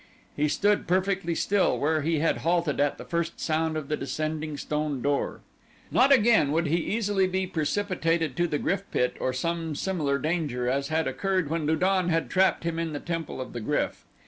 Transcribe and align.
He 0.35 0.47
stood 0.49 0.87
perfectly 0.87 1.35
still 1.35 1.77
where 1.77 2.01
he 2.01 2.17
had 2.17 2.37
halted 2.39 2.79
at 2.79 2.97
the 2.97 3.05
first 3.05 3.39
sound 3.39 3.77
of 3.77 3.87
the 3.87 3.95
descending 3.95 4.57
stone 4.57 4.99
door. 5.03 5.41
Not 5.91 6.11
again 6.11 6.51
would 6.51 6.65
he 6.65 6.77
easily 6.77 7.27
be 7.27 7.45
precipitated 7.45 8.35
to 8.37 8.47
the 8.47 8.57
GRYF 8.57 8.81
pit, 8.89 9.15
or 9.19 9.31
some 9.31 9.75
similar 9.75 10.17
danger, 10.17 10.67
as 10.67 10.87
had 10.87 11.05
occurred 11.07 11.51
when 11.51 11.67
Lu 11.67 11.75
don 11.75 12.09
had 12.09 12.31
trapped 12.31 12.63
him 12.63 12.79
in 12.79 12.93
the 12.93 12.99
Temple 12.99 13.39
of 13.39 13.53
the 13.53 13.61
Gryf. 13.61 14.03